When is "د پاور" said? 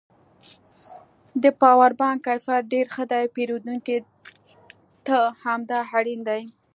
1.43-1.91